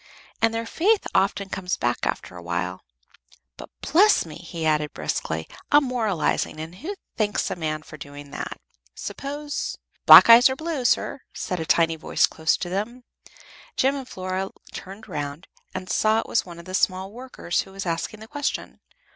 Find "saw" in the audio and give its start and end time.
15.87-16.17